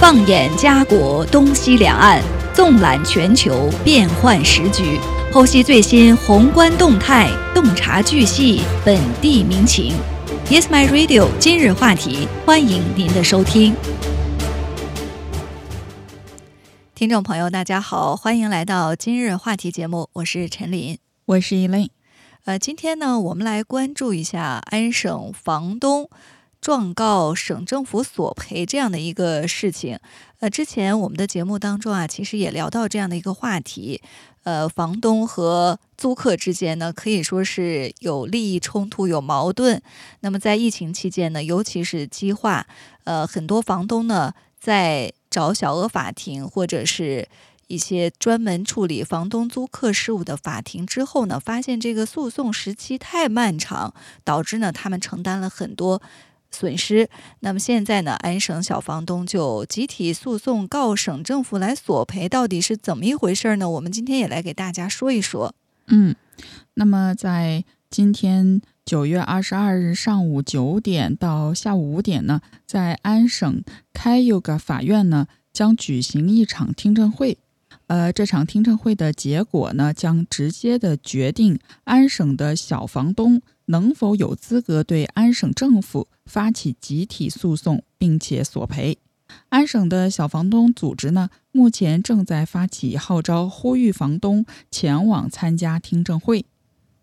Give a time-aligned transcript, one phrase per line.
[0.00, 2.22] 放眼家国东西两岸，
[2.54, 4.98] 纵览全球变幻时局，
[5.30, 9.92] 剖析最新宏观动态，洞察巨细本地民情。
[10.48, 11.28] Yes, my radio。
[11.38, 13.76] 今日话题，欢迎您的收听。
[16.94, 21.90] 听众朋友，大家好，欢迎来到今日话题节目，我是陈琳，我是依琳。
[22.46, 26.08] 呃，今天呢，我们来关注一下安省房东
[26.60, 29.98] 状告省政府索赔这样的一个事情。
[30.40, 34.02] 呃，之前我们的节目当中啊，其实也聊到这样的一个话题。
[34.42, 39.82] 呃，房东和租客之间呢，可以说是有利益冲突、有矛盾。
[40.20, 42.66] 那么在疫情期间呢，尤其是激化，
[43.04, 47.28] 呃，很多房东呢在找小额法庭或者是。
[47.70, 56.02] 一些专门处理房东租客事务的法庭之后呢，发现这个诉讼时期太漫长，导致呢他们承担了很多
[56.50, 57.08] 损失。
[57.40, 63.68] 那么现在呢，安省小房东就集体诉讼告省政府来索赔，到底是怎么一回事呢？
[63.68, 65.54] 我们今天也来给大家说一说。
[65.86, 66.14] 嗯，
[66.74, 73.62] 那么在今天九月二十二日上午九点到下午五点呢，在安省
[73.92, 77.38] 开有个法院呢将举行一场听证会。
[77.88, 88.98] 呃，这场听证会的结果呢，将直接的决定安省的小房东能否有资格对安省政府发起集体诉讼，并且索赔。
[89.48, 96.44] 安省的小房东组织呢，目前正在发起号召，呼吁房东前往参加听证会。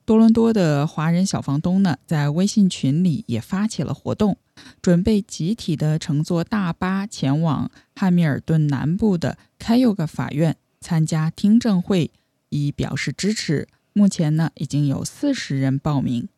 [0.03, 4.37] 多伦多的华人小房东呢，在微信群里也发起了活动，
[4.81, 10.55] 准备集体的乘坐大巴前往汉密尔顿南部的开尤格法院。
[10.79, 12.11] 参加听证会
[12.49, 13.67] 以表示支持。
[13.93, 16.29] 目前呢，已经有四十人报名。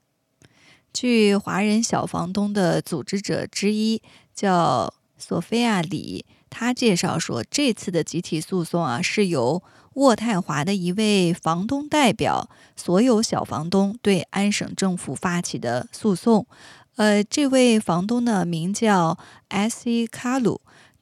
[0.93, 4.01] 据华人小房东的组织者之一
[4.33, 9.61] 叫索菲亚李，他介绍说，这次的集体诉讼啊，是由
[9.95, 16.45] 渥太华的一位房东代表所有小房东对安省政府发起的诉讼。
[16.95, 19.17] 呃，这位房东呢，名叫
[19.49, 20.05] S.E.
[20.07, 20.61] 卡鲁。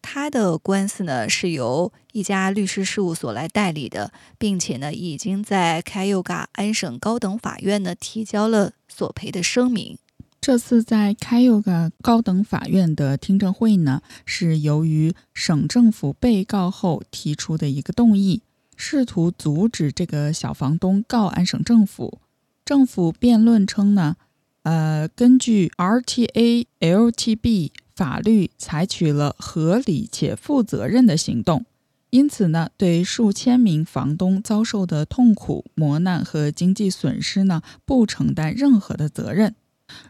[0.09, 9.97] 他的官司呢是由一家律师事务所来代理的，并且呢已经在开尤嘎安省高等法院呢提交了索赔的声明。
[10.39, 18.41] 这次在开尤嘎高等法院的听证会呢，是由于省政府被告后提出的一个动议，
[18.77, 22.21] 试图阻止这个小房东告安省政府。
[22.63, 24.15] 政府辩论称呢，
[24.63, 27.71] 呃，根据 RTA LTB。
[27.97, 31.65] 法律采取了合理且负责任的行动，
[32.11, 39.55] 因此呢，对数千名房东遭受的痛苦、磨难和经济损失呢，不承担任何的责任。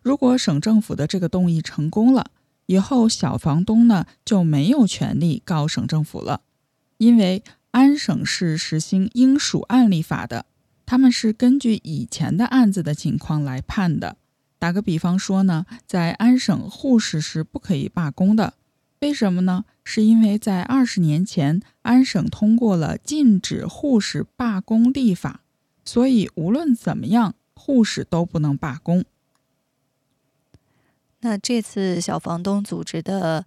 [0.03, 2.31] 如果省政府的这个动议成功了，
[2.65, 6.41] 以后小房东呢就没有权利告省政府了，
[6.97, 10.45] 因为安省是实行应属案例法的，
[10.85, 14.17] 他们是根据以前的案子的情况来判的。
[14.59, 18.55] 打个比方说呢，在安省护士是不可以罢工的，
[19.01, 19.65] 为什么呢？
[19.83, 25.41] 是因为在二十年前，安省通过了禁止护士罢工立法，
[25.85, 29.05] 所以无论怎么样，护士都不能罢工。
[31.21, 33.45] 那这次小房东组织的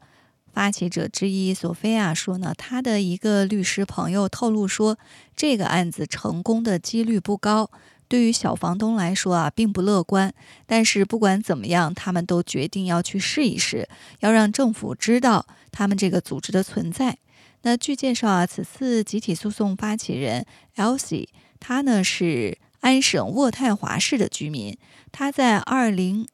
[0.53, 4.99] 发起者之一索菲亚说呢，他的一个律师朋友透露说，
[5.37, 7.71] 这个案子成功的几率不高。
[8.11, 10.35] 对于小房东来说啊，并不乐观。
[10.67, 13.89] 但是不管怎么样，他们都决定要去试一试，
[14.19, 17.17] 要让政府知道他们这个组织的存在。
[17.63, 20.45] 那据介绍啊，此次集体诉讼发起人
[20.75, 21.29] Elsie，
[21.61, 24.77] 他呢是安省渥太华市的居民，
[25.13, 26.27] 他在二零。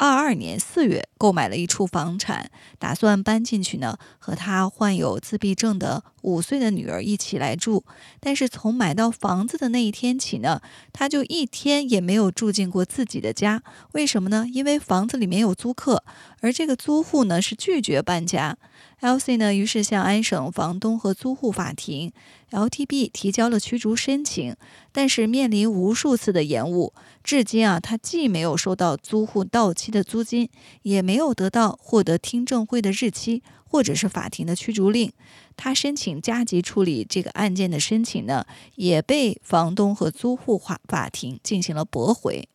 [0.00, 7.84] 二二年四月购买了一处房产，打算搬进去呢，和他患有自闭症的五岁的女儿一起来住。
[8.18, 13.62] 但是从买到房子的那一天起呢，他就一天也没有住进过自己的家。
[13.92, 14.46] 为什么呢？
[14.50, 16.02] 因为房子里面有租客，
[16.40, 18.56] 而这个租户呢是拒绝搬家。
[19.00, 19.38] L.C.
[19.38, 22.12] 呢，于是向安省房东和租户法庭
[22.50, 24.54] （L.T.B.） 提交了驱逐申请，
[24.92, 26.92] 但是面临无数次的延误，
[27.24, 30.50] 至今啊，他既没有收到租户到期的租金，
[30.82, 35.10] 也没有得到获得听证会的日期或者是法庭的驱逐令。
[35.56, 38.44] 他申请加急处理这个案件的申请呢，
[38.74, 42.46] 也被房东和租户法法庭进行了驳回。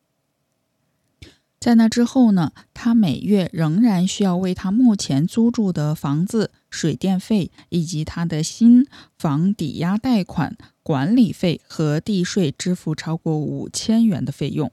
[1.65, 8.85] 在那之后呢，他每月仍然需要为他目前租住的房子水电费以及他的新
[9.17, 14.71] 房抵押贷款管理费和地税支付超过五千元的费用。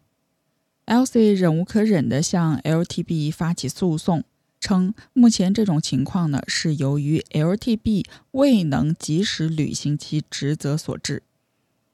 [0.85, 4.25] Elsie 忍无可忍地向 LTB 发起诉讼，
[4.61, 11.23] 称目前这种情况呢是由于 LTB 未能及时履行其职责所致。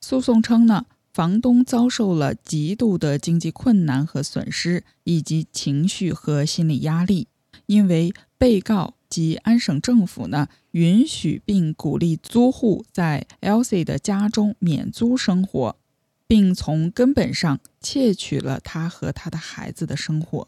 [0.00, 0.86] 诉讼称呢，
[1.18, 7.26] 房东遭受了极度的经济困难和损失，以及情绪和心理压力，
[7.66, 15.74] 因为被告及安省政府呢允许并鼓励租户在 Elsie 的家中免租生活，
[16.28, 20.46] 并从根本上窃取了他和他的孩子的生活。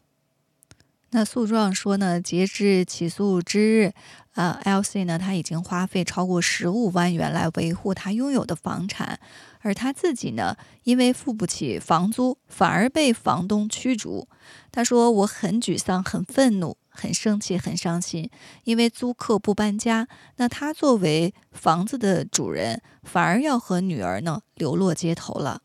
[1.12, 3.92] 那诉状说呢，截至起诉之日，
[4.34, 5.02] 呃，L.C.
[5.02, 9.18] 呢，他已经花费超过十五万元来维护他拥有的房产，
[9.60, 14.28] 而他自己呢，因为付不起房租，反而被房东驱逐。
[14.72, 18.30] 他说：“我很沮丧，很愤怒，很生气，很伤心，
[18.64, 25.62] 因为租客不搬家，那他作为房子的主人，反而要和女儿呢流落街头了。”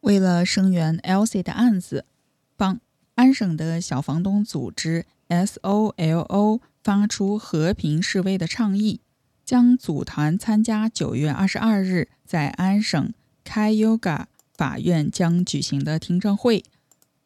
[0.00, 2.06] 为了声援 Elsie 的案子，
[2.56, 2.80] 帮。
[3.16, 9.02] 安省的小房东组织 SOLO 发出和平示威的倡议，
[9.44, 13.12] 将组团参加九月二十二日在安省
[13.44, 14.24] 开 Yoga
[14.56, 16.64] 法院将举行的听证会，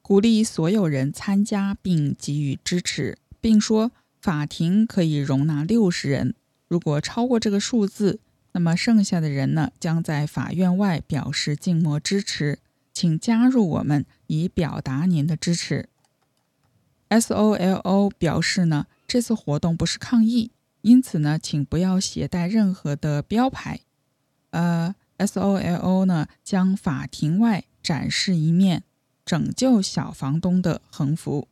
[0.02, 6.34] 鼓励所有人参加并给予支持，并说法庭可以容纳六十人。
[6.66, 8.20] 如果超过这个数字，
[8.52, 12.58] 那么剩下的人呢将在法院外表示静默支持。
[12.92, 15.88] 请加入我们，以表达您的支持。
[17.10, 20.50] SOLO 表示呢，这次活动不是抗议，
[20.80, 23.80] 因此呢，请不要携带任何的标牌。
[24.50, 28.84] 呃，SOLO 呢将法庭外展示一面
[29.24, 31.48] 拯救小房东的横幅。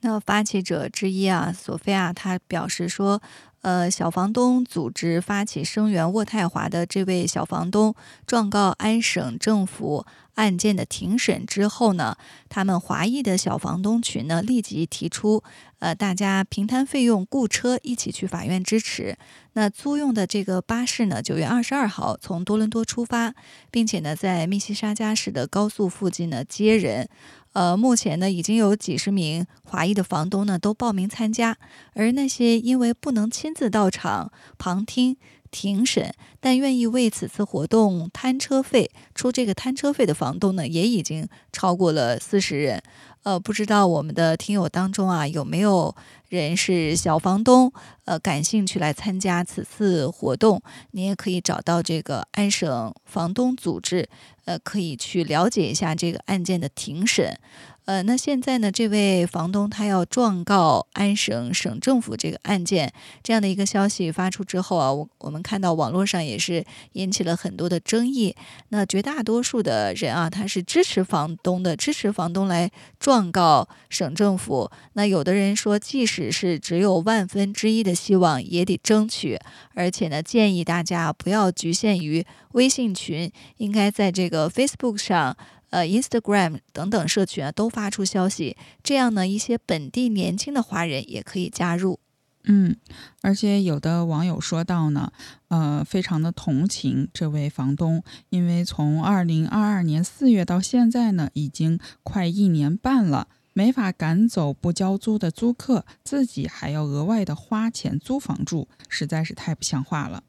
[0.00, 3.22] 那发起者之一啊，索菲亚，他表示说。
[3.62, 7.94] 呃，小房东组织发起声援渥太华的这位小房东
[8.26, 12.16] 状告安省政府案件的庭审之后呢，
[12.48, 15.42] 他们华裔的小房东群呢立即提出，
[15.80, 19.18] 呃，大家平摊费用雇车一起去法院支持。
[19.52, 23.34] 那租用的这个巴士呢，九月二十二号从多伦多出发，
[23.70, 27.08] 并且呢在密西沙加市的高速附近呢接人。
[27.52, 31.56] 呃，目前呢，已经有几十名华裔的房东呢都报名参加，
[31.94, 35.16] 而那些因为不能亲自到场旁听
[35.50, 42.80] 庭审，但愿意为此次活动摊车费出这个摊车费的房东呢，也已经超过了四十人。
[43.22, 45.94] 呃，不知道我们的听友当中啊，有没有
[46.28, 47.70] 人是小房东？
[48.04, 50.60] 呃，感兴趣来参加此次活动，
[50.92, 54.08] 你也可以找到这个安省房东组织，
[54.44, 57.38] 呃，可以去了解一下这个案件的庭审。
[57.86, 68.36] 呃，那现在呢，这位房东他要状告安省省政府这个案件，这样的一个消息发出之后啊，我我们看到网络上也是引起了很多的争议。
[68.68, 72.70] 那绝大多数的人啊，他是支持房东的，支持房东来
[73.00, 74.70] 状告省政府。
[74.92, 79.38] 那有的人说，即使是只有万分之一的希望，也得争取。
[79.74, 85.36] 而且呢，建议大家不要局限于微信群，应该在这个 Facebook 上。
[85.70, 92.00] 呃，Instagram 等等社群啊，都发出消息，这样呢，一些本地年轻的华人也可以加入。
[92.42, 92.74] 嗯，
[93.22, 95.12] 而且有的网友说到呢，
[95.46, 110.22] 呃，非常的同情这位房东，因为从二零二二年四月到现在呢，已经快一年半了，没法赶走不交租的租客，自己还要额外的花钱租房住，实在是太不像话了。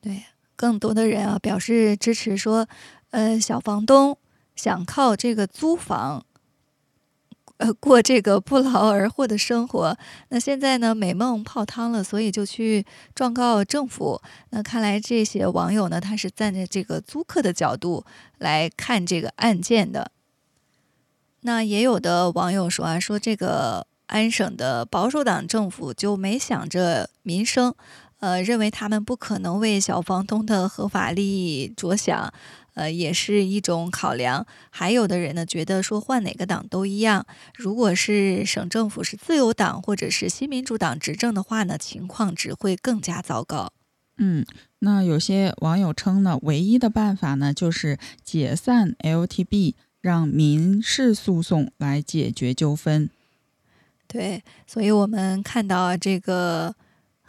[0.00, 0.24] 对，
[0.56, 2.68] 更多的人啊表示支持，说，
[3.10, 4.18] 呃，小房东。
[4.56, 6.26] 想靠这个租房，
[7.58, 9.96] 呃，过这个不劳而获的生活。
[10.30, 12.84] 那现在呢，美梦泡汤了，所以就去
[13.14, 14.20] 状告政府。
[14.50, 18.04] 那看来这些网友呢，他是站在这个租客的角度
[18.38, 20.10] 来看这个案件的。
[21.48, 27.74] 那也有的网友说啊，说这个安省的保守党政府就没想着民生，
[28.20, 32.30] 呃，认为他们不可能为小房东的合法利益着想。
[32.74, 34.46] 呃，也是一种考量。
[34.70, 37.26] 还有的人呢，觉得说换哪个党都一样。
[37.56, 43.72] 如果是省政府是自由党或者是新民主党执政的话呢，情况只会更加糟糕。
[44.18, 44.44] 嗯，
[44.80, 53.10] 那有些网友称呢，唯一的办法呢，就是解散 LTB，让民事诉讼来解决纠纷。
[54.06, 56.74] 对，所以我们看到这个。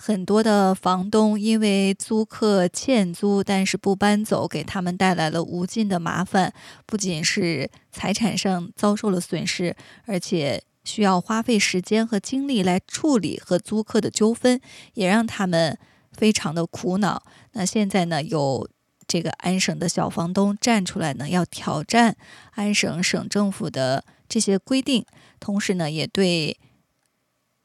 [0.02, 6.54] 很多的房东因为租客欠租，但是不搬走，给他们带来了无尽的麻烦。
[6.86, 14.62] 不仅是财产上遭受了损失，而且需要花费时间和精力来处理和租客的纠纷，
[14.94, 15.78] 也让他们
[16.14, 17.22] 非常的苦恼。
[17.52, 18.70] 那现在呢，有
[19.10, 22.16] 这个安省的小房东站出来呢，要挑战
[22.52, 25.06] 安省省政府的这些规定，
[25.42, 26.58] 同时呢，也对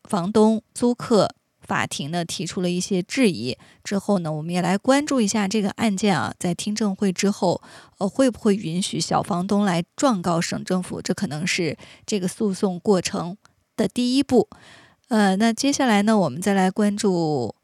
[0.03, 1.37] 房东、租客。
[1.67, 7.63] 法庭呢提出了一些质疑之后呢，我们也来关注一下这个案件啊，在听证会之后，
[7.97, 11.01] 呃，会不会允许小房东来状告省政府？
[11.01, 11.75] 这可能是
[12.05, 13.39] 这个诉讼过程
[13.79, 14.47] 的第一步。
[15.09, 17.55] 呃，那接下来呢，我们再来关注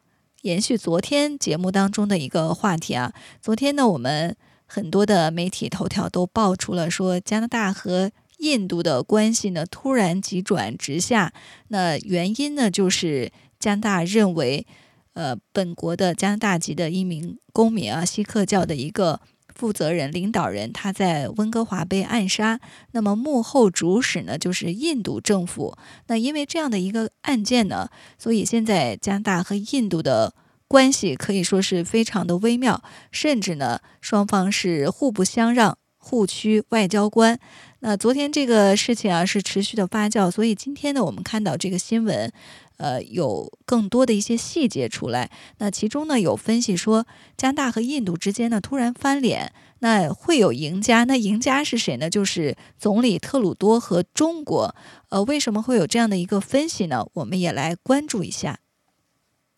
[0.42, 3.12] 延续昨天节目当中的一个话题啊。
[3.40, 11.32] 昨天呢，我们很多的媒体头条都爆出了说加拿大和印度的关系呢突然急转直下，
[11.68, 13.32] 那原因呢就是。
[13.60, 14.66] 加拿大认为，
[15.12, 19.20] 呃，本国的加拿大籍的一名公民啊，锡克教的一个
[19.60, 22.58] 负责人、领导人，他在温哥华被暗杀。
[22.92, 25.76] 那么幕后主使呢，就是印度政府。
[26.06, 30.32] 那因为这样的一个案件呢，所以现在加拿大和印度的
[30.66, 37.38] 关系可以说是非常的微妙，甚至呢，双方是互不相让、互屈外交官。
[37.80, 42.32] 那昨天这个事情啊，是持续的发酵，所以今天呢，我们看到这个新闻。
[42.76, 45.30] 呃，有更多的一些细节出来。
[45.58, 47.06] 那其中呢，有分析说，
[47.36, 51.04] 加拿大和印度之间呢突然翻脸，那会有赢家。
[51.04, 52.08] 那赢家是谁呢？
[52.08, 54.74] 就是总理特鲁多和中国。
[55.10, 57.06] 呃，为什么会有这样的一个分析呢？
[57.12, 58.60] 我们也来关注一下。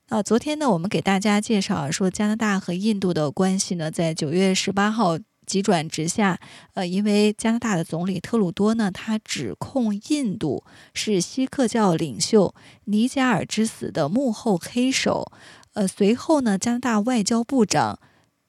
[0.09, 5.17] 啊，昨天呢，我们给大家介绍说，加拿大和印度的关系呢，在九月十八号。
[5.53, 6.41] 急转直下，
[6.73, 12.55] 呃，因为加拿大的总理特鲁多呢，他指控印度是锡克教领袖
[12.85, 15.31] 尼加尔之死的幕后黑手，
[15.75, 17.99] 呃，随后呢，加拿大外交部长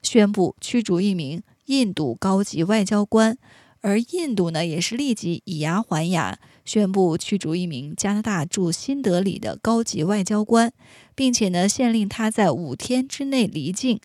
[0.00, 3.36] 宣布驱逐一名印度高级外交官，
[3.82, 10.72] 而印度呢，也是立即以牙还牙，宣布驱逐一名加拿大驻新德里的高级外交官，
[11.14, 14.00] 并且呢，限令他在五天之内离境。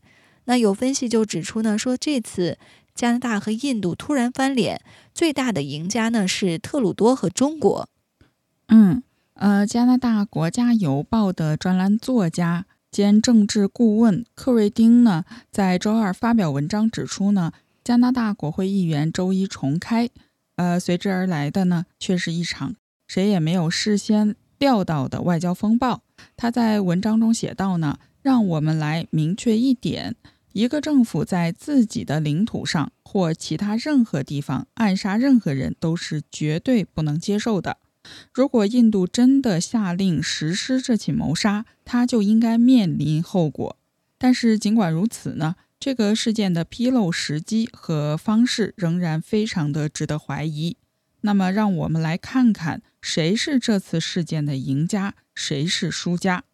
[0.46, 2.58] 那有分析就指出呢，说这次。
[3.00, 4.82] 加拿大和印度突然翻脸，
[5.14, 7.88] 最大的赢家呢是特鲁多和中国。
[8.68, 9.02] 嗯，
[9.36, 17.54] 呃，加拿大国家邮报的专栏作家兼政治顾问克瑞丁呢，在周二发表文章指出呢，
[17.86, 20.10] 加拿大国会议员周一重开，
[20.58, 22.76] 呃，随之而来的呢，却是一场
[23.08, 26.02] 谁也没有事先料到的外交风暴。
[26.36, 30.18] 他在文章中写道呢，让我们来明确一点。
[30.54, 37.78] 一个政府在自己的领土上或其他任何地方暗杀任何人都是绝对不能接受的。
[38.34, 43.78] 如果印度真的下令实施这起谋杀，他就应该面临后果。
[44.18, 50.78] 但是尽管如此呢，这个事件的披露时机和方式仍然非常的值得怀疑。
[51.22, 56.46] 那么，让我们来看看谁是这次事件的赢家，谁是输家。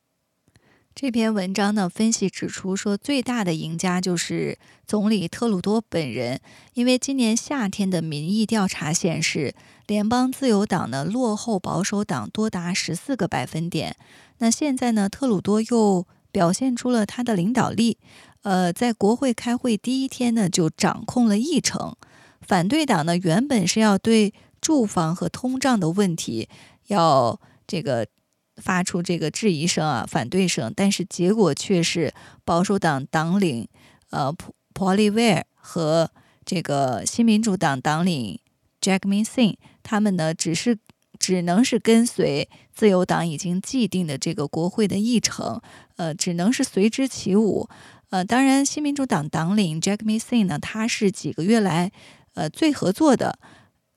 [0.96, 6.40] 这篇文章呢，分析指出说，最大的赢家就是总理特鲁多本人，
[6.74, 9.54] 因为今年夏天的民意调查显示，
[9.88, 13.98] 联邦自由党呢落后保守党多达十四个百分点。
[14.38, 17.98] 那现在呢，特鲁多又表现出了他的领导力，
[18.44, 21.94] 呃，在国会开会第一天呢，就掌控了议程。
[22.40, 26.48] 反对党呢，原本是要对住房和通胀的问题
[26.88, 27.38] 要
[27.68, 28.08] 这个。
[28.58, 33.68] 发出这个质疑声啊，反对声，但是结果却是保守党党领
[34.12, 36.10] 呃普普利威尔和
[36.46, 38.40] 这个新民主党党领
[38.80, 40.78] Jack m i s i n 他们呢只是
[41.18, 45.62] 只能是跟随自由党已经既定的这个国会的议程，
[45.96, 47.68] 呃，只能是随之起舞。
[48.12, 51.92] 呃，当然新民主党党领 Jack m i s i n 呢，他是几个月来
[52.36, 53.40] 呃最合作的。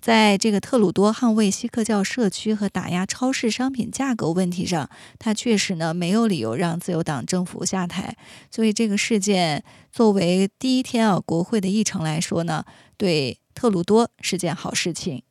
[0.00, 4.88] 在这个特鲁多捍卫锡克教社区和打压超市商品价格问题上，
[5.18, 8.16] 他确实呢没有理由让自由党政府下台。
[8.50, 12.64] 所以这个事件作为第一天啊国会的议程来说呢，
[12.96, 15.24] 对特鲁多是件好事情。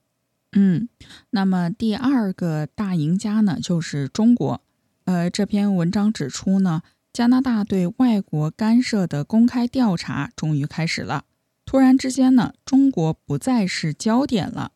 [0.51, 0.89] 嗯，
[1.29, 4.61] 那么第二个大赢家呢就是中国。
[5.05, 6.81] 呃，这篇文章指出呢，
[7.13, 11.23] 加拿大对外国干涉的公开调查终于开始了。
[11.67, 14.71] 突然之间呢，中国不再是焦点了。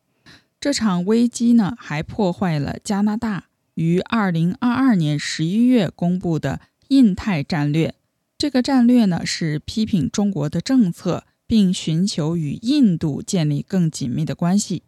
[0.60, 3.46] 这场危机呢，还破坏了加拿大
[3.76, 7.94] 于二零二二年十一月公布的印太战略。
[8.36, 14.82] 这个战略呢，是批评中国的政策，并寻求与印度建立更紧密的关系。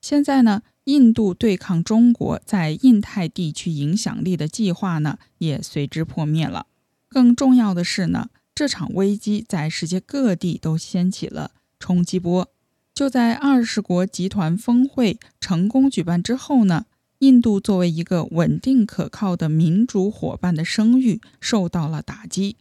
[0.00, 6.66] 现在呢，印度对抗中国在印太地区影响力的计划呢，也随之破灭了。
[7.08, 8.28] 更重要的是呢。
[8.58, 12.50] 这场危机在世界各地都掀起了冲击波。
[12.92, 16.86] 就在二十国集团峰会成功举办之后呢，
[17.20, 22.56] 印度作为一个稳定可靠的民主伙伴的声誉受到了打击。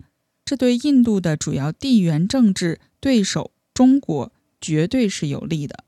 [0.46, 5.84] 这对印度的主要地缘政治对手中国绝对是有利的。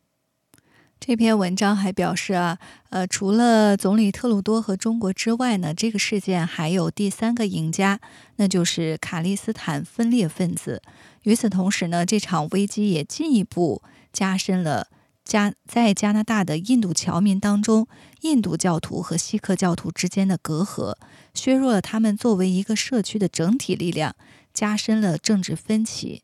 [0.99, 8.01] 这篇文章还表示啊，呃，除了总理特鲁多和中国之外呢，这个事件还有第三个赢家，
[8.35, 10.81] 那就是卡利斯坦分裂分子。
[11.23, 14.87] 与此同时呢，这场危机也进一步加深了
[15.23, 17.87] 加在加拿大的印度侨民当中，
[18.21, 20.95] 印度教徒和锡克教徒之间的隔阂，
[21.33, 24.15] 削弱了他们作为一个社区的整体力量，
[24.53, 26.21] 加深了政治分歧。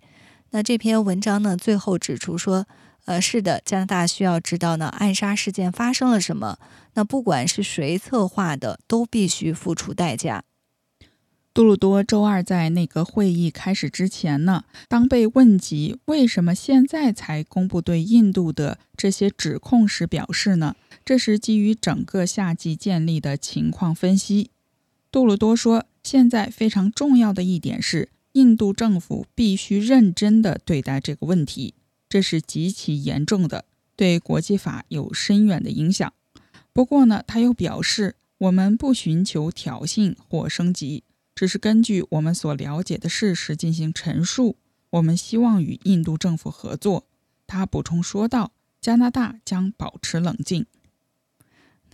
[0.51, 2.67] 那这篇文章呢，最后指出说。
[3.05, 6.57] 呃，是的，加拿大需要知道呢，暗杀事件发生了什么。
[6.95, 10.43] 那不管是谁策划的，都必须付出代价。
[11.53, 24.49] 杜鲁多周二在那个会议开始之前呢，当被问及为什么现在才公布对印度的这些指控时，表示呢，这是基于整个夏季建立的情况分析。
[25.11, 31.75] 杜鲁多说，现在非常重要的一点是，印度政府必须认真地对待这个问题。
[32.15, 33.65] 这是极其严重的，
[33.97, 36.13] 对国际法有深远的影响。
[36.71, 41.03] 不过呢，他又表示，我们不寻求挑衅或升级，
[41.35, 44.55] 只是根据我们所了解的事实进行陈述。
[44.91, 47.05] 我们希望与印度政府合作。
[47.45, 50.65] 他补充说道：“加拿大将保持冷静。”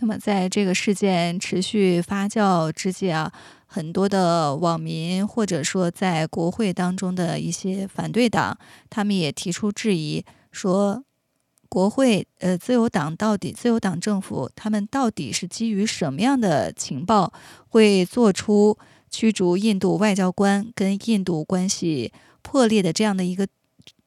[0.02, 3.32] 那么，在这个事件持续发酵之际啊，
[3.66, 8.58] 很多的网民或者说在国会当中的一些反对党，
[8.90, 11.04] 他们也提出质疑，说
[11.68, 17.32] 国会呃自由党到底自由党政府他们到底是基于什么样的情报，
[17.68, 18.76] 会做出
[19.08, 23.46] 驱逐印度外交官跟印度关系破裂的这样的一个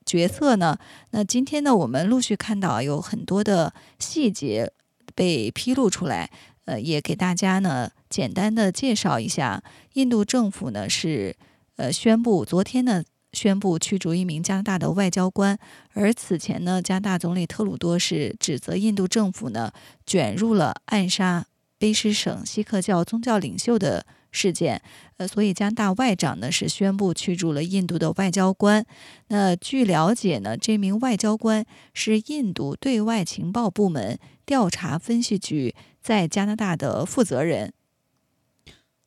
[0.05, 0.77] 决策呢？
[1.11, 4.73] 那今天呢，我们陆续看到有很多的细节。
[5.15, 6.29] 被披露出来，
[6.65, 9.63] 呃，也给大家呢简单的介绍一下。
[9.93, 11.35] 印度政府呢是
[11.77, 13.03] 呃宣布，昨天呢
[13.33, 15.57] 宣布驱逐一名加拿大的外交官，
[15.93, 19.71] 而此前呢，加拿大总理特鲁多是指责印度政府呢
[20.05, 21.45] 卷入了暗杀
[21.79, 24.05] 卑诗省锡克教宗教领袖的。
[24.31, 24.81] 事件，
[25.15, 28.85] 呃，所以加拿大外长呢是宣布驱逐了印度的外交官。
[29.29, 37.73] 那据了解呢，这名外交官是印度对外情报部门调查分析局在加拿大的负责人。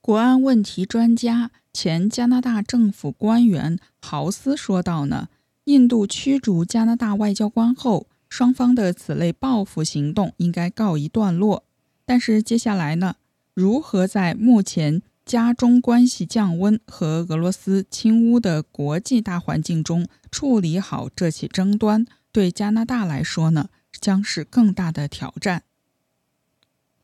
[0.01, 5.29] 国安问题专家、前加拿大政府官员豪斯说道呢，
[5.65, 11.65] 印度驱逐加拿大外交官后，双方的此类报复行动应该告一段落。
[12.05, 13.17] 但是接下来呢，
[13.55, 15.03] 如何在目前？
[15.27, 23.69] 加中关系降温和俄罗斯侵乌的国际大环境中处理好这起争端，对加拿大来说呢，
[24.01, 25.63] 将是更大的挑战。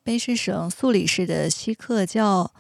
[0.05, 2.53] 卑诗省素里市的锡克教，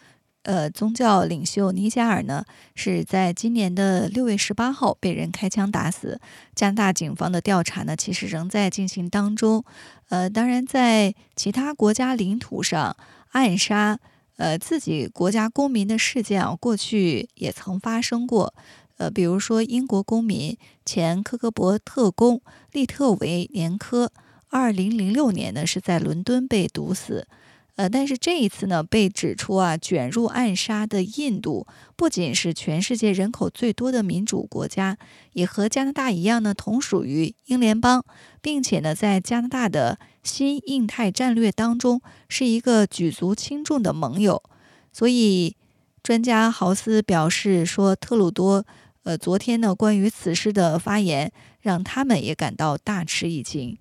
[0.42, 2.44] 呃，宗教领袖尼加尔呢，
[2.75, 6.20] 是在今年的六月十八号被人开枪打死。
[6.55, 9.64] 加拿大警方的调查呢，其实仍在进行当中。
[10.09, 12.97] 呃，当然，在其他国家领土上
[13.31, 13.99] 暗杀。
[14.37, 18.53] 呃，自己国家公民的事件啊，过去也曾发生过。
[18.97, 22.40] 呃，比如说英国公民前科格博特工
[22.73, 24.11] 利特维年科，
[24.54, 27.26] 二零零六年呢是在伦敦被毒死。
[27.74, 34.96] 呃，但是这一次呢，被指出啊卷入暗杀的印度，不仅是全世界人口最多的民主国家，
[35.32, 38.04] 也和加拿大一样呢，同属于英联邦，
[38.40, 44.40] 并且呢，在加拿大的新印太战略当中是一个举足轻重的盟友。
[44.92, 45.56] 所以，
[46.00, 48.64] 专家豪斯表示说，特鲁多，
[49.02, 53.76] 呃，昨天呢关于此事的发言，让他们也感到大吃一惊。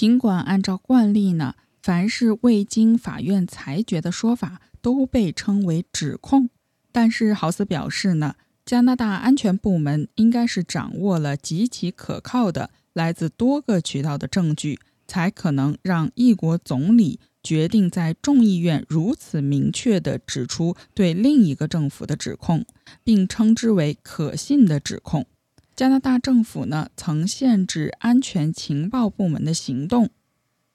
[0.00, 1.56] 尽管按照惯例呢。
[1.82, 6.48] 凡是未经法院裁决的说法都被称为指控，
[6.90, 22.64] 但是豪斯表示呢，加拿大安全部门应该是掌握了极其可靠的来自多个渠道的证据，才可能让一国总理决定在众议院如此明确地指出对另一个政府的指控，
[23.04, 25.26] 并称之为可信的指控。
[25.76, 30.10] 加拿大政府呢，曾限制安全情报部门的行动。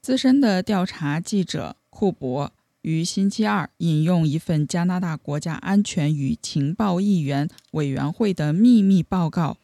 [0.02, 9.58] 资深的调查记者库珀于星期二引用一份加拿大国家安全与情报议员委员会的秘密报告，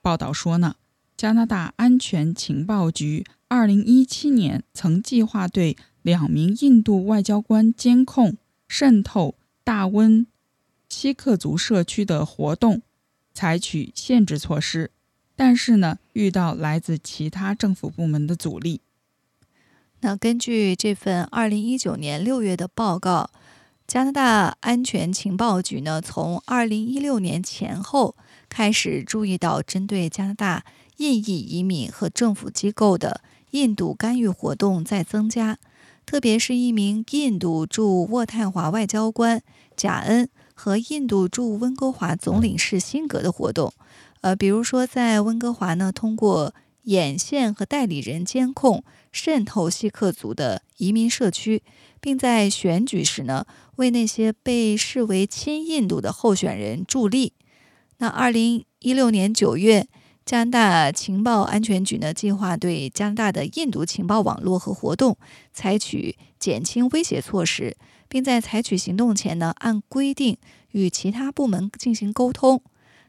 [0.00, 0.76] 报道说呢，
[1.16, 8.36] 加拿大安全情报局2017年曾计划对两名印度外交官监控
[8.68, 10.26] 渗透大温
[10.88, 12.82] 锡克族社区的活动，
[13.34, 14.92] 采取限制措施，
[15.34, 18.80] 但是呢，遇到来自其他政府部门的阻力。
[20.00, 23.30] 那根据这份二零一九年六月的报告，
[23.86, 28.14] 加拿大安全情报局呢，从二零一六年前后
[28.48, 30.64] 开始注意到针对加拿大
[30.98, 33.20] 印裔移民和政府机构的
[33.50, 35.58] 印度干预活动在增加，
[36.06, 39.42] 特别是一名印度驻渥太华外交官
[39.74, 43.74] 贾恩和印度驻温哥华总领事辛格的活动。
[44.22, 51.62] 呃，比如说在温哥华呢，通过眼线和代理人监控渗透锡克族的移民社区。
[52.00, 57.32] 并在选举时呢，为那些被视为亲印度的候选人助力。
[57.96, 59.88] 那二零一六年九月，
[60.26, 65.16] 加拿大情报安全局呢，计划对加拿大的印度情报网络和活动
[65.54, 67.74] 采取减轻威胁措施，
[68.08, 70.38] 并在采取行动前呢，按规定
[70.72, 72.62] 与其他部门进行沟通。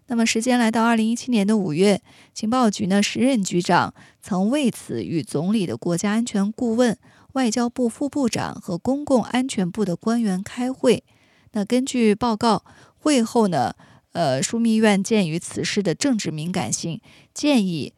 [0.08, 2.02] 那么，时间来到二零一七年的五月，
[2.34, 6.98] 情报局呢，时任局长曾为此与总理的国家安全顾问。
[7.34, 11.04] 外交部副部长和公共安全部的官员开会。
[11.52, 12.64] 那根据报告，
[12.98, 13.74] 会后呢，
[14.14, 17.02] 呃，枢密院鉴于此事的政治敏感性，
[17.34, 17.94] 建议，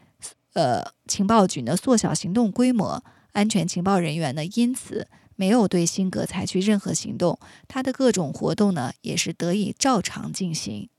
[0.53, 3.03] 呃，情报局呢缩小行动规模。
[3.33, 5.07] 安全情报人员呢，因此
[5.38, 10.89] 没有对辛格采取任何行动，他的各种活动呢，也是得以照常进行。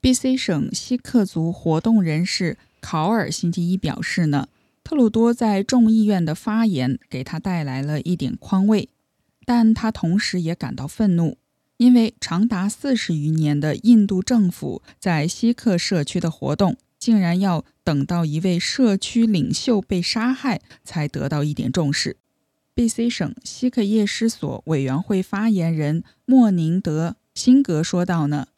[0.00, 0.36] B.C.
[0.36, 4.48] 省锡克族活动人士考尔星期一表示呢。
[4.86, 8.90] 特鲁多在众议院的发言给他带来了一点宽慰，
[9.46, 11.38] 但他同时也感到愤怒，
[11.78, 22.18] 因为长达四十余年的印度政府在锡克社区的活动，竟然要等到一位社区领袖被杀害才得到一点重视。
[22.74, 23.08] B.C.
[23.08, 28.48] 省锡克夜师所委员会发言人莫宁德·辛格说道：“呢，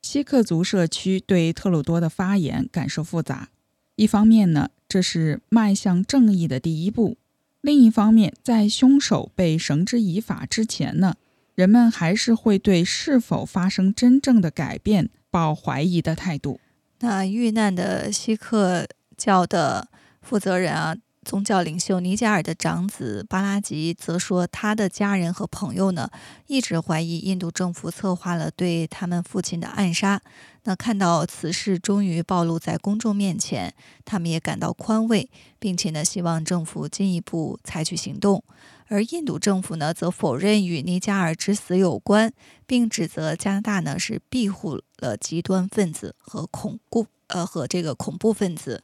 [0.00, 3.50] 锡克族社区对特鲁多的发言感受复杂，
[3.96, 7.18] 一方面呢。”这是迈向正义的第一步。
[7.60, 11.16] 另一方面，在凶手被绳之以法之前呢，
[11.54, 16.58] 人们还是会对是否发生真正的改变抱怀疑的态度。
[17.00, 19.88] 那遇难的锡克教的
[20.22, 20.96] 负责人啊。
[21.28, 26.08] 宗教领袖尼加尔的长子巴拉吉则说，他的家人和朋友呢，
[26.46, 30.22] 一直怀疑印度政府策划了对他们父亲的暗杀。
[30.64, 33.74] 那看到此事终于暴露在公众面前，
[34.06, 38.42] 他们也感到宽慰，并且呢，希望政府进一步采取行动。
[38.86, 42.32] 而印度政府呢，则否认与尼加尔之死有关，
[42.66, 48.82] 并指责加拿大呢是庇护了极端分子和恐怖呃和这个恐怖分子。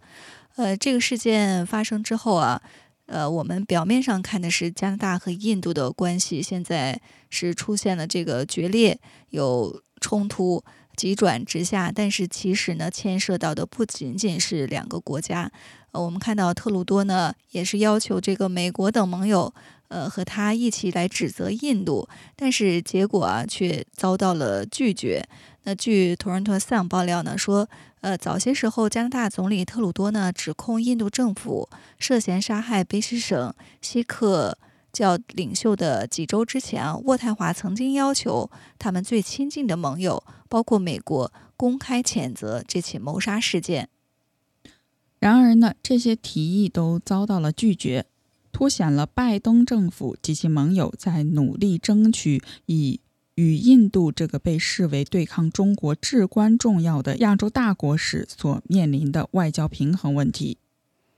[0.56, 2.62] 呃，这个事件发生之后啊，
[3.06, 10.62] 呃，我们表面上看的是加拿大和印度的关系现在是出现了这个决裂，有冲突
[10.96, 15.50] 急转直下，但是其实呢，牵涉到的不仅仅是两个国家。
[15.90, 19.52] 呃，我们看到特鲁多呢，也是要求这个美国等盟友，
[19.88, 25.24] 呃，和他一起来指责印度，但是结果啊，却遭到了拒绝。
[25.64, 27.68] 那据《图伦托斯报》爆料呢，说，
[28.04, 34.58] 呃，早些时候，加拿大总理特鲁多呢指控印度政府涉嫌杀害卑诗省锡克
[34.92, 43.88] 教领袖的几周之前啊，渥太华曾经要求他们最亲近的盟友，包括美国，公开谴责这起谋杀事件。
[45.18, 48.04] 然而呢，这些提议都遭到了拒绝，
[48.52, 53.00] 凸显了拜登政府及其盟友在努力争取以。
[53.36, 60.56] 与印度这个被视为对抗中国至关重要的亚洲大国时所面临的外交平衡问题，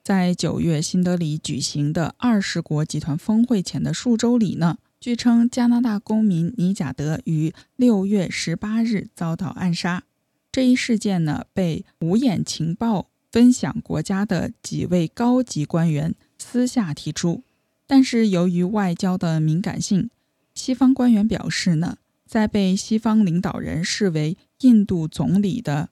[0.02, 10.04] 在九月新德里举行的二十国集团峰会前的数周里呢，据称加拿大公民尼贾德于六月十八日遭到暗杀。
[10.50, 17.42] 这一事件呢，被五眼情报分享国家的几位高级官员私下提出，
[17.86, 20.08] 但是由于外交的敏感性，
[20.54, 21.98] 西方官员表示呢。
[22.26, 25.90] 在被西方领导人视为印度总理的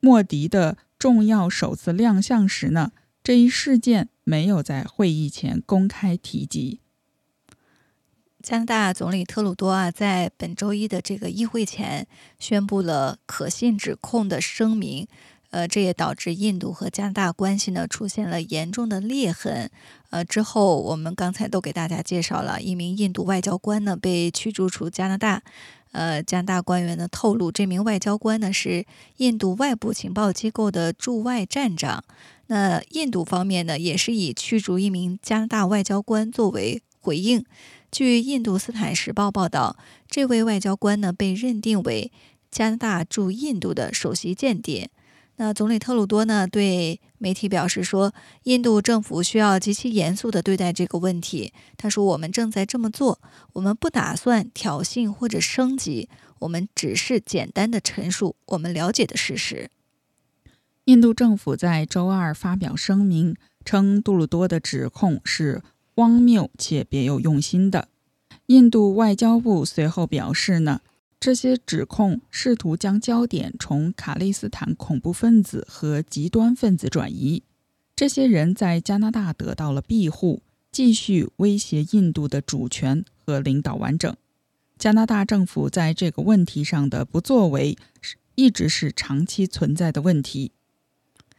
[0.00, 6.80] 莫迪的重要首次亮相时呢，这一事件没有在会议前公开提及。
[8.42, 12.06] 加拿大总理特鲁多啊，在本周一的这个议会前
[12.38, 15.06] 宣布了可信指控的声明。
[15.50, 19.70] 呃，这也导致印度和加拿大关系呢出现了严重的裂痕。
[20.10, 25.42] 呃，之后我们刚才都给大家介绍了一名印度外交官呢被驱逐出加拿大。
[25.92, 28.86] 呃，加拿大官员呢透露，这名外交官呢是
[29.16, 32.04] 印度外部情报机构的驻外站长。
[32.46, 37.44] 那印度方面呢也是以驱逐一名加拿大外交官作为回应。
[37.90, 39.76] 据《印度斯坦时报》报道，
[40.08, 42.12] 这位外交官呢被认定为
[42.52, 44.90] 加拿大驻印度的首席间谍。
[45.40, 51.54] 那总理特鲁多呢对媒体表示说，印度政府需要极其严肃地对待这个问题。
[51.78, 53.18] 他说：“我们正在这么做，
[53.54, 59.70] 我们不打算挑衅或者升级，我们只是简单的陈述我们了解的事实。”
[60.84, 65.62] 印度政府在周二发表声明，称杜鲁多的指控是
[65.94, 67.88] 荒谬且别有用心的。
[68.48, 70.82] 印度外交部随后表示呢。
[71.20, 77.42] 这些指控试图将焦点从卡利斯坦恐怖分子和极端分子转移。
[77.94, 80.40] 这些人在加拿大得到了庇护，
[80.72, 84.16] 继续威胁印度的主权和领导完整。
[84.78, 87.76] 加拿大政府在这个问题上的不作为，
[88.34, 90.52] 一直是长期存在的问题。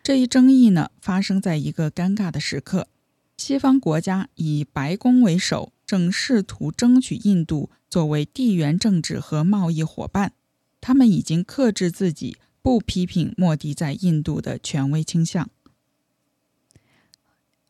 [0.04, 2.88] 这一争议呢，发生在一个尴尬的时刻：
[3.36, 5.74] 西方国家以白宫为首。
[5.91, 10.32] 正试图争取印度作为地缘政治和贸易伙伴，
[10.80, 15.49] 他们已经克制自己不批评莫迪在印度的权威倾向。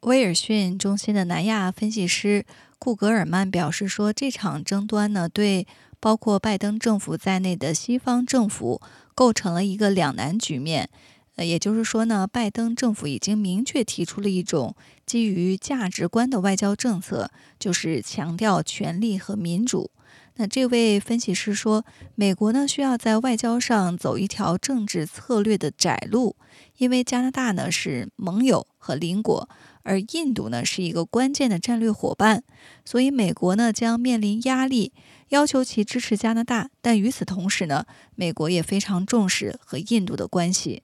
[0.01, 2.45] 威尔逊中心的南亚分析师
[2.77, 5.65] 库格尔曼表示说：“这场争端呢，对
[5.99, 8.79] 包括拜登政府在内的西方政府
[9.15, 10.91] 构成了一个两难局面。”
[11.35, 19.91] 呃，也就是说呢，拜登政府已经明确提出了一种基于价值观的外交政策，就是强调权力和民主。
[20.35, 26.35] 那这位分析师说，美国呢需要在外交上走一条政治策略的窄路，
[26.77, 29.47] 因为加拿大呢是盟友和邻国，
[29.83, 32.43] 而印度呢是一个关键的战略伙伴，
[32.85, 34.93] 所以美国呢将面临压力，
[35.29, 36.69] 要求其支持加拿大。
[36.81, 40.81] 但与此同时呢，美国也非常重视和印度的关系。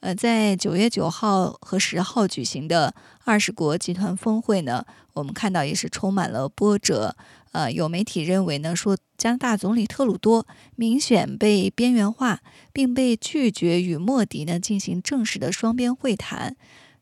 [0.00, 7.16] 呃，在九月九号和十号举行的二十国集团峰会呢，我们看到也是充满了波折。
[7.50, 12.40] 呃，有媒体认为呢，说加拿大总理特鲁多明显被边缘化，
[12.72, 16.54] 并被拒绝与莫迪呢进行正式的双边会谈。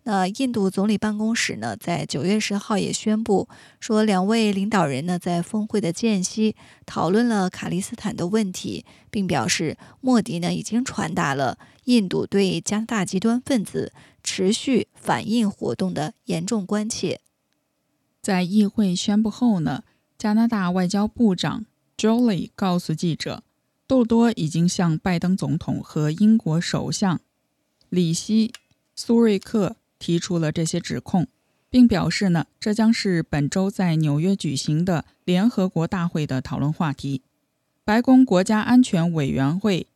[0.09, 3.49] 那印度总理办公室呢，在九月十号也宣布
[3.81, 6.55] 说，两位领导人呢在峰会的间隙
[6.87, 13.93] 讨论了卡利斯坦的问题，并表示莫迪呢已经传达了印度对加拿大极端分子
[14.23, 17.21] 持续反应活动的严重关切。
[18.23, 19.83] 在议会宣布后呢，
[20.17, 21.67] 加拿大外交部长
[21.99, 23.43] Jolie 告诉记者，
[23.89, 27.21] 杜多已经向拜登总统和英国首相
[27.89, 28.49] 里希·
[28.95, 29.75] 苏瑞克。
[29.99, 31.27] 提出了这些指控，
[31.71, 37.23] 并表示呢，这将是本周在纽约举行的联合国大会的讨论话题。
[37.85, 39.87] 白宫国家安全委员会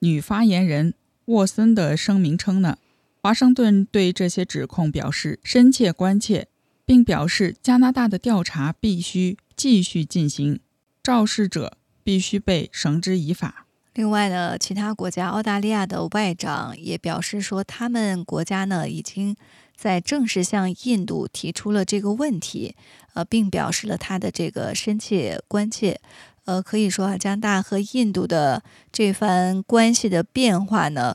[0.00, 0.94] 女发言人
[1.26, 2.78] 沃森的声明称呢，
[3.20, 6.48] 华盛顿对这些指控表示深切关切，
[6.84, 10.60] 并表示加拿大的调查必须继续进行，
[11.02, 13.66] 肇事者必须被绳之以法。
[14.00, 19.36] 另外呢，其他国家，澳大利亚的外长也表示说，他们国家呢已经
[19.76, 22.74] 在正式向印度提出了这个问题，
[23.12, 26.00] 呃，并表示了他的这个深切关切。
[26.46, 31.14] 呃，可以说啊，加拿大和印度的这番关系的变化呢，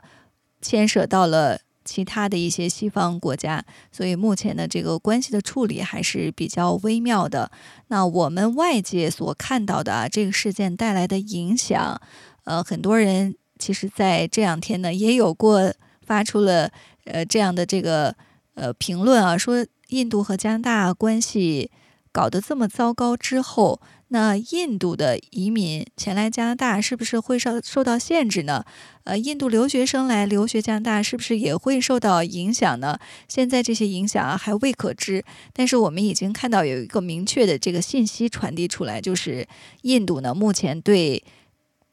[0.61, 7.49] 牵涉到了其他的一些西方国家，所以目前的这个关系的处理还是比较微妙的。
[7.87, 11.99] 那我们外界所看到的啊，这个事件带来的影响。
[12.45, 15.73] 呃，很多人其实在这两天呢，也有过
[16.05, 16.71] 发出了
[17.05, 18.15] 呃这样的这个
[18.55, 21.69] 呃评论啊，说印度和加拿大关系
[22.11, 28.63] 搞得这么糟糕之后，那印度的移民前来加拿大是不是会受受到限制呢？
[29.05, 32.99] 呃，印度留学生来留学加拿大是不是也会受到影响呢？
[33.27, 39.47] 现在这些影响啊还未可知，但是我们已经看到有一个明确的这个信息传递出来，就是
[39.81, 41.23] 印度呢目前对。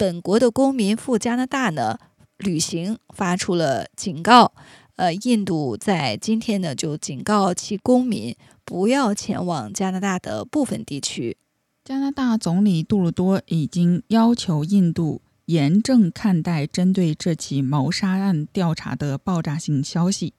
[0.02, 1.96] 本国的公民赴加拿大呢
[2.38, 4.50] 旅行发出了警告，
[4.96, 8.34] 呃，印度在今天呢就警告其公民
[8.64, 11.36] 不要前往加拿大的部分地区。
[11.84, 20.34] 加拿大总理杜鲁多已经要求印度严正看待针对这起谋杀案调查的爆炸性消息。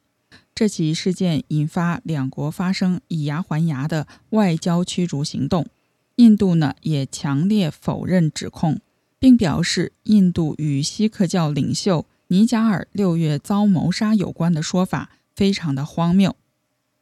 [0.54, 5.66] 这起事件引发两国发生以牙还牙的外交驱逐行动，
[6.18, 8.82] 印度呢也强烈否认指控。
[9.24, 16.36] 并表示，印度与锡克教领袖尼贾尔六月遭谋杀有关的说法非常的荒谬。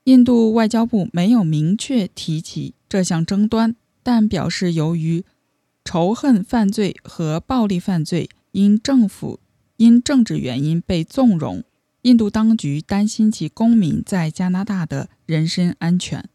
[0.04, 5.26] 印度外交部没有明确提起这项争端，但表示由于
[5.84, 9.40] 仇恨犯罪和暴力犯罪因政府
[9.78, 11.64] 因政治原因被纵容，
[12.04, 16.30] 印度当局担心其公民在加拿大的人身安全。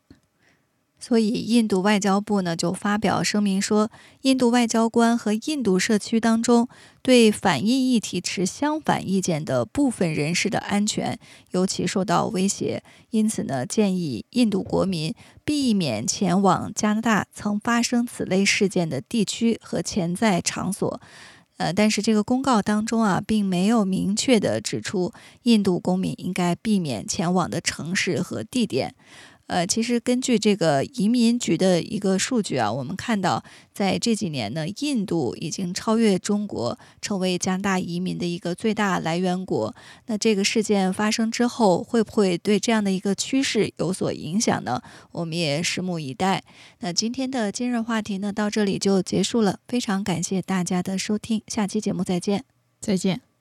[1.07, 3.88] 所以，印度外交部呢就发表声明说，
[4.23, 6.69] 印度外交官和印度社区当中
[7.01, 11.16] 对反印议题持相反意见的部分人士的安全
[11.53, 15.14] 尤其受到威胁，因此呢，建议印度国民
[15.45, 21.01] 避免前往加拿大曾发生此类事件的地区和潜在场所。
[21.59, 25.12] 呃，但是这个公告当中啊，并没有明确的指出
[25.45, 28.97] 印度公民应该避免前往的城市和地点。
[29.46, 39.74] 呃，其实根据这个移民局的一个数据啊，我们看到在这几年呢，印度已经超越中国，成为加拿大移民的一个最大来源国。
[40.06, 44.82] 那这个事件发生之后，会不会对这样的一个趋势有所影响呢？
[45.12, 46.42] 我们也拭目以待。
[46.80, 49.61] 那今天的今日话题呢，到这里就结束了。
[49.68, 52.44] 非常感谢大家的收听，下期节目再见。
[52.80, 53.36] 再见。